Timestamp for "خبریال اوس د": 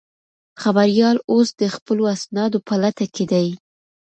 0.61-1.63